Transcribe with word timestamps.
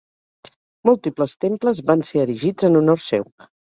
Múltiples 0.91 1.37
temples 1.47 1.85
van 1.93 2.05
ser 2.11 2.27
erigits 2.27 2.71
en 2.73 2.85
honor 2.85 3.09
seu. 3.15 3.35